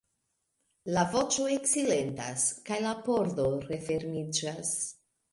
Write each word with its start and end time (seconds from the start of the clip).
La 0.93 1.01
voĉo 1.15 1.43
eksilentas 1.55 2.45
kaj 2.69 2.77
la 2.85 2.93
pordo 3.09 3.45
refermiĝas. 3.67 4.73